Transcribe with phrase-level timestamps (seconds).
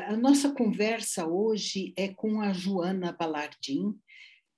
[0.00, 3.94] A nossa conversa hoje é com a Joana Balardim,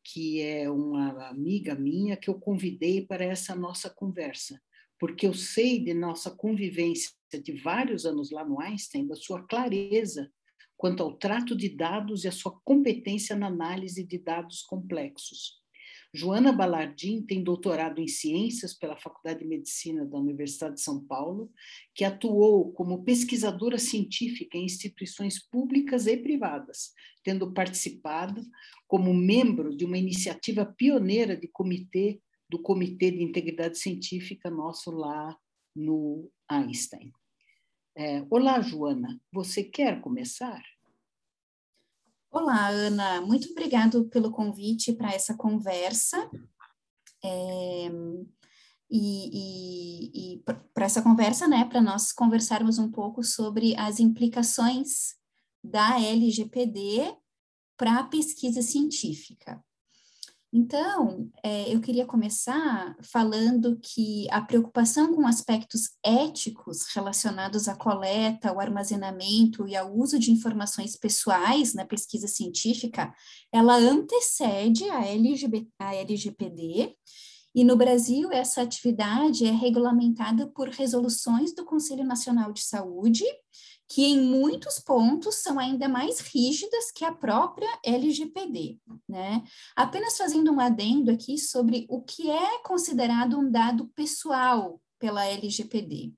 [0.04, 4.60] que é uma amiga minha que eu convidei para essa nossa conversa,
[4.98, 7.12] porque eu sei de nossa convivência
[7.42, 10.30] de vários anos lá no Einstein, da sua clareza
[10.76, 15.63] quanto ao trato de dados e a sua competência na análise de dados complexos.
[16.16, 21.50] Joana Balardim tem doutorado em ciências pela Faculdade de Medicina da Universidade de São Paulo,
[21.92, 26.92] que atuou como pesquisadora científica em instituições públicas e privadas,
[27.24, 28.46] tendo participado
[28.86, 35.36] como membro de uma iniciativa pioneira de comitê do Comitê de Integridade Científica nosso lá
[35.74, 37.12] no Einstein.
[37.96, 40.62] É, Olá, Joana, você quer começar?
[42.36, 46.28] Olá, Ana, muito obrigado pelo convite para essa conversa.
[47.24, 47.88] É,
[48.90, 50.42] e, e, e
[50.74, 55.14] para essa conversa, né, para nós conversarmos um pouco sobre as implicações
[55.62, 57.16] da LGPD
[57.76, 59.64] para a pesquisa científica.
[60.56, 68.50] Então, é, eu queria começar falando que a preocupação com aspectos éticos relacionados à coleta,
[68.50, 73.12] ao armazenamento e ao uso de informações pessoais na pesquisa científica,
[73.52, 76.94] ela antecede a, a LGPD,
[77.52, 83.24] e no Brasil essa atividade é regulamentada por resoluções do Conselho Nacional de Saúde
[83.88, 89.44] que em muitos pontos são ainda mais rígidas que a própria LGPD, né?
[89.76, 96.12] Apenas fazendo um adendo aqui sobre o que é considerado um dado pessoal pela LGPD.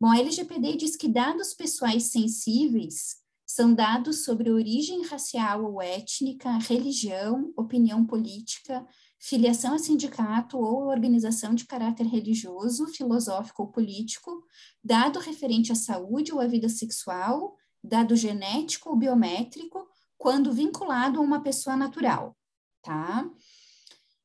[0.00, 6.50] Bom, a LGPD diz que dados pessoais sensíveis são dados sobre origem racial ou étnica,
[6.58, 8.86] religião, opinião política,
[9.18, 14.44] filiação a sindicato ou organização de caráter religioso, filosófico ou político,
[14.82, 19.86] dado referente à saúde ou à vida sexual, dado genético ou biométrico,
[20.16, 22.36] quando vinculado a uma pessoa natural,
[22.82, 23.28] tá?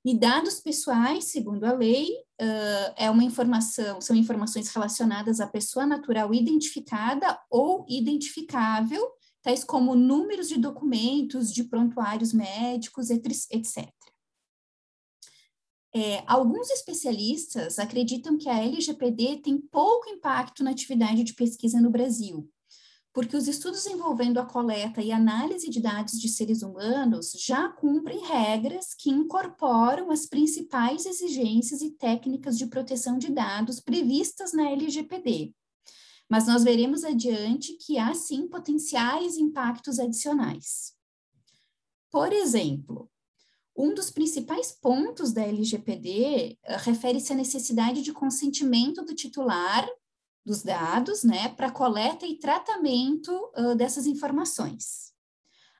[0.05, 2.09] E dados pessoais, segundo a lei,
[2.41, 9.01] uh, é uma informação, são informações relacionadas à pessoa natural identificada ou identificável,
[9.41, 13.89] tais como números de documentos, de prontuários médicos, etc.
[15.95, 21.91] É, alguns especialistas acreditam que a LGPD tem pouco impacto na atividade de pesquisa no
[21.91, 22.49] Brasil,
[23.13, 28.25] porque os estudos envolvendo a coleta e análise de dados de seres humanos já cumprem
[28.25, 35.53] regras que incorporam as principais exigências e técnicas de proteção de dados previstas na LGPD.
[36.27, 40.93] Mas nós veremos adiante que há sim potenciais impactos adicionais.
[42.09, 43.11] Por exemplo,
[43.75, 49.87] um dos principais pontos da LGPD eh, refere-se à necessidade de consentimento do titular
[50.45, 55.13] dos dados, né, para coleta e tratamento uh, dessas informações.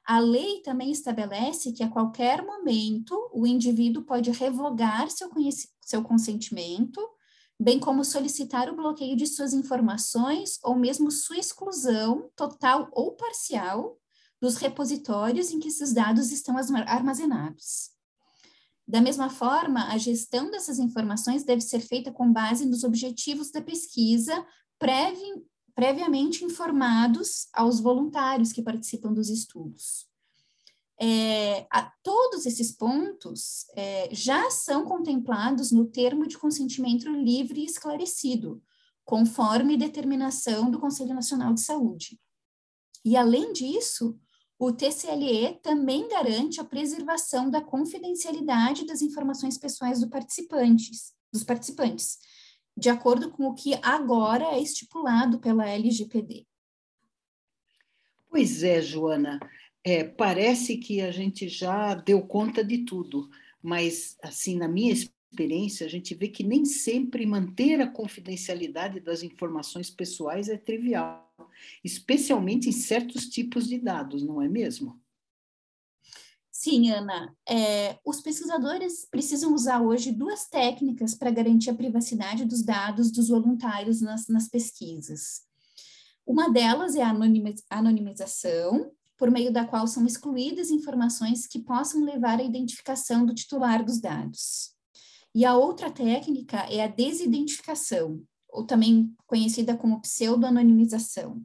[0.05, 5.29] A lei também estabelece que a qualquer momento o indivíduo pode revogar seu,
[5.81, 7.01] seu consentimento,
[7.59, 13.97] bem como solicitar o bloqueio de suas informações ou mesmo sua exclusão total ou parcial
[14.43, 17.91] dos repositórios em que esses dados estão armazenados.
[18.85, 23.61] Da mesma forma, a gestão dessas informações deve ser feita com base nos objetivos da
[23.61, 24.45] pesquisa,
[24.77, 30.09] previ, previamente informados aos voluntários que participam dos estudos.
[30.99, 37.65] É, a, todos esses pontos é, já são contemplados no termo de consentimento livre e
[37.65, 38.61] esclarecido,
[39.05, 42.19] conforme determinação do Conselho Nacional de Saúde.
[43.05, 44.19] E, além disso,
[44.65, 52.17] o TCLE também garante a preservação da confidencialidade das informações pessoais do participantes, dos participantes,
[52.75, 56.45] de acordo com o que agora é estipulado pela LGPD.
[58.29, 59.39] Pois é, Joana,
[59.83, 63.29] é, parece que a gente já deu conta de tudo,
[63.61, 69.23] mas, assim, na minha experiência, a gente vê que nem sempre manter a confidencialidade das
[69.23, 71.32] informações pessoais é trivial,
[71.83, 75.01] especialmente em certos tipos de dados, não é mesmo?
[76.51, 77.35] Sim, Ana.
[77.49, 83.27] É, os pesquisadores precisam usar hoje duas técnicas para garantir a privacidade dos dados dos
[83.27, 85.41] voluntários nas, nas pesquisas.
[86.25, 87.13] Uma delas é a
[87.69, 93.83] anonimização, por meio da qual são excluídas informações que possam levar à identificação do titular
[93.83, 94.71] dos dados.
[95.35, 98.23] E a outra técnica é a desidentificação,
[98.53, 101.43] ou também conhecida como pseudo-anonimização.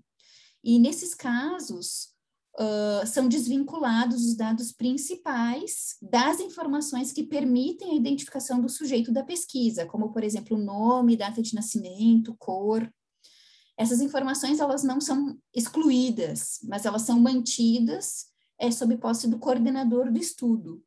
[0.62, 2.10] E nesses casos,
[2.58, 9.25] uh, são desvinculados os dados principais das informações que permitem a identificação do sujeito da
[9.25, 12.93] pesquisa, como, por exemplo, nome, data de nascimento, cor.
[13.76, 18.26] Essas informações elas não são excluídas, mas elas são mantidas
[18.58, 20.82] é, sob posse do coordenador do estudo.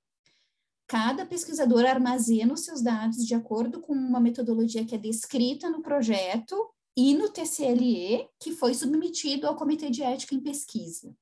[0.92, 5.82] Cada pesquisador armazena os seus dados de acordo com uma metodologia que é descrita no
[5.82, 6.54] projeto
[6.98, 11.16] e no TCLE, que foi submetido ao Comitê de Ética em Pesquisa.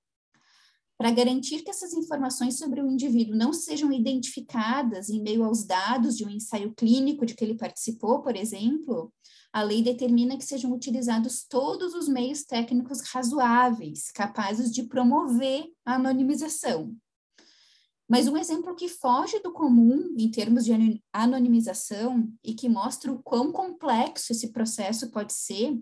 [0.98, 6.18] Para garantir que essas informações sobre o indivíduo não sejam identificadas em meio aos dados
[6.18, 9.14] de um ensaio clínico de que ele participou, por exemplo,
[9.54, 15.94] a lei determina que sejam utilizados todos os meios técnicos razoáveis, capazes de promover a
[15.94, 16.98] anonimização.
[18.10, 23.22] Mas um exemplo que foge do comum em termos de anonimização e que mostra o
[23.22, 25.80] quão complexo esse processo pode ser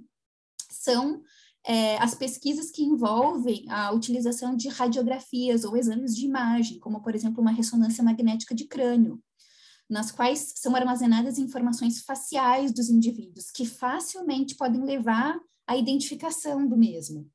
[0.69, 1.21] são
[1.65, 7.15] é, as pesquisas que envolvem a utilização de radiografias ou exames de imagem, como, por
[7.15, 9.21] exemplo, uma ressonância magnética de crânio,
[9.89, 16.75] nas quais são armazenadas informações faciais dos indivíduos, que facilmente podem levar à identificação do
[16.75, 17.29] mesmo.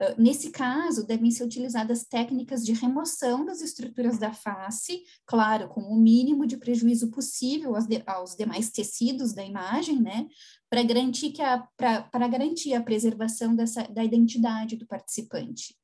[0.00, 5.80] Uh, nesse caso, devem ser utilizadas técnicas de remoção das estruturas da face, claro, com
[5.80, 10.26] o mínimo de prejuízo possível aos, de, aos demais tecidos da imagem, né,
[10.68, 11.66] para garantir, que a,
[12.30, 15.74] garantir a preservação dessa, da identidade do participante.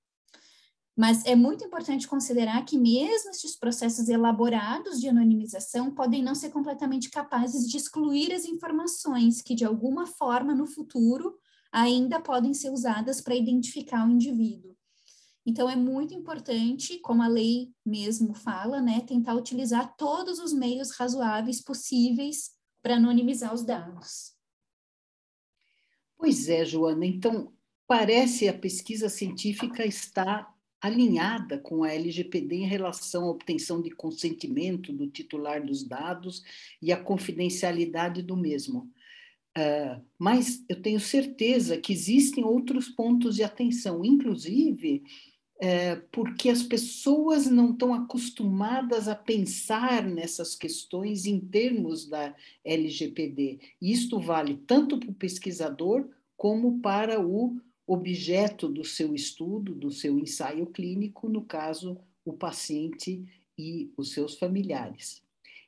[0.95, 6.51] Mas é muito importante considerar que mesmo estes processos elaborados de anonimização podem não ser
[6.51, 11.35] completamente capazes de excluir as informações que, de alguma forma, no futuro,
[11.73, 14.77] ainda podem ser usadas para identificar o indivíduo.
[15.45, 20.93] Então, é muito importante, como a lei mesmo fala, né, tentar utilizar todos os meios
[20.93, 24.35] razoáveis possíveis para anonimizar os dados.
[26.17, 27.05] Pois é, Joana.
[27.05, 27.53] Então,
[27.89, 30.49] parece a pesquisa científica está
[30.81, 36.43] alinhada com a LGPD em relação à obtenção de consentimento do titular dos dados
[36.81, 38.91] e a confidencialidade do mesmo.
[39.57, 45.03] Uh, mas eu tenho certeza que existem outros pontos de atenção, inclusive
[45.57, 52.35] uh, porque as pessoas não estão acostumadas a pensar nessas questões em termos da
[52.65, 53.61] LGPD.
[53.81, 60.19] Isto vale tanto para o pesquisador como para o objeto do seu estudo, do seu
[60.19, 63.25] ensaio clínico, no caso, o paciente
[63.59, 65.22] e os seus familiares.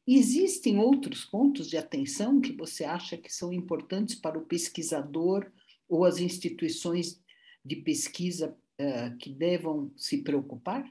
[0.07, 5.51] Existem outros pontos de atenção que você acha que são importantes para o pesquisador
[5.89, 7.23] ou as instituições
[7.65, 10.85] de pesquisa uh, que devam se preocupar?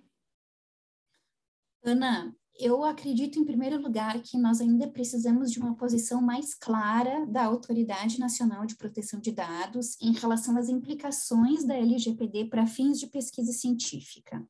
[1.83, 7.25] Ana, eu acredito, em primeiro lugar, que nós ainda precisamos de uma posição mais clara
[7.25, 13.00] da Autoridade Nacional de Proteção de Dados em relação às implicações da LGPD para fins
[13.00, 14.44] de pesquisa científica.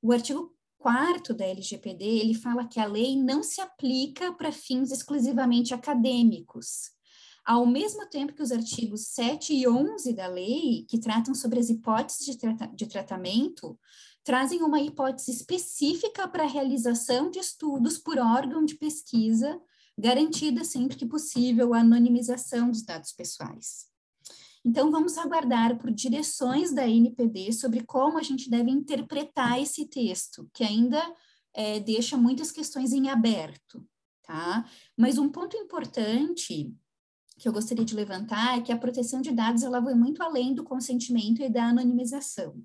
[0.00, 4.90] O artigo 4 da LGPD, ele fala que a lei não se aplica para fins
[4.90, 6.96] exclusivamente acadêmicos,
[7.44, 11.70] ao mesmo tempo que os artigos 7 e 11 da lei, que tratam sobre as
[11.70, 13.78] hipóteses de, trata de tratamento,
[14.24, 19.60] trazem uma hipótese específica para a realização de estudos por órgão de pesquisa,
[19.96, 23.86] garantida sempre que possível a anonimização dos dados pessoais.
[24.66, 30.50] Então, vamos aguardar por direções da NPD sobre como a gente deve interpretar esse texto,
[30.52, 31.00] que ainda
[31.54, 33.86] é, deixa muitas questões em aberto,
[34.24, 34.68] tá?
[34.96, 36.74] Mas um ponto importante
[37.38, 40.52] que eu gostaria de levantar é que a proteção de dados ela vai muito além
[40.52, 42.60] do consentimento e da anonimização.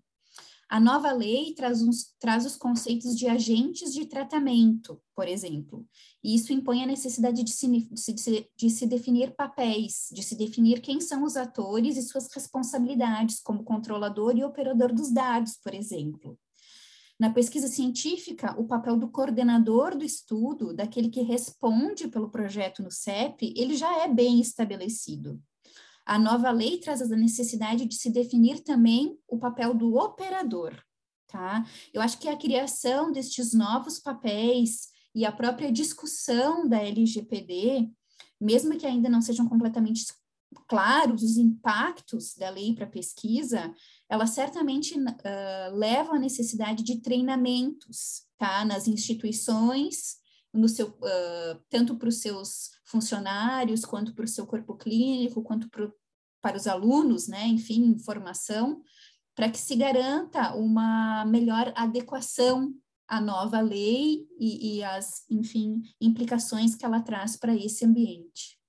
[0.72, 5.86] A nova lei traz, uns, traz os conceitos de agentes de tratamento, por exemplo,
[6.24, 10.80] e isso impõe a necessidade de se, de, de se definir papéis, de se definir
[10.80, 16.40] quem são os atores e suas responsabilidades como controlador e operador dos dados, por exemplo.
[17.20, 22.90] Na pesquisa científica, o papel do coordenador do estudo, daquele que responde pelo projeto no
[22.90, 25.38] CEP, ele já é bem estabelecido.
[26.06, 30.74] A nova lei traz a necessidade de se definir também o papel do operador,
[31.28, 31.66] tá?
[31.94, 37.90] Eu acho que a criação destes novos papéis e a própria discussão da LGPD,
[38.40, 40.06] mesmo que ainda não sejam completamente
[40.68, 43.74] claros os impactos da lei para pesquisa,
[44.10, 48.66] ela certamente uh, leva à necessidade de treinamentos, tá?
[48.66, 50.21] Nas instituições,
[50.54, 55.70] no seu, uh, tanto para os seus funcionários, quanto para o seu corpo clínico, quanto
[55.70, 55.94] pro,
[56.42, 58.82] para os alunos, né, enfim, informação,
[59.36, 62.74] para que se garanta uma melhor adequação
[63.08, 68.60] à nova lei e, e as, enfim, implicações que ela traz para esse ambiente.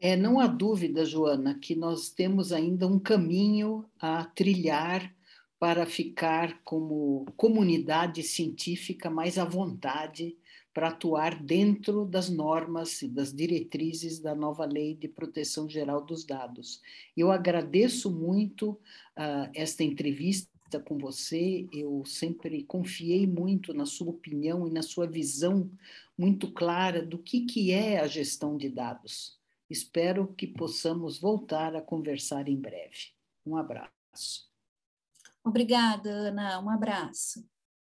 [0.00, 5.14] É, não há dúvida, Joana, que nós temos ainda um caminho a trilhar
[5.62, 10.36] para ficar como comunidade científica mais à vontade
[10.74, 16.24] para atuar dentro das normas e das diretrizes da nova Lei de Proteção Geral dos
[16.24, 16.82] Dados.
[17.16, 24.66] Eu agradeço muito uh, esta entrevista com você, eu sempre confiei muito na sua opinião
[24.66, 25.70] e na sua visão
[26.18, 29.38] muito clara do que, que é a gestão de dados.
[29.70, 33.12] Espero que possamos voltar a conversar em breve.
[33.46, 34.51] Um abraço.
[35.44, 36.60] Obrigada, Ana.
[36.60, 37.44] Um abraço.